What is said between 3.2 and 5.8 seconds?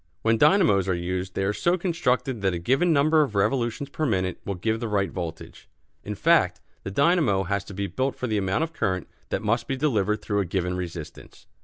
of revolutions per minute will give the right voltage.